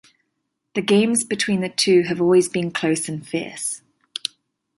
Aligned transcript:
The 0.73 0.81
games 0.81 1.23
between 1.23 1.61
the 1.61 1.69
two 1.69 2.01
have 2.05 2.19
always 2.19 2.49
been 2.49 2.71
close 2.71 3.07
and 3.07 3.23
fierce. 3.23 3.83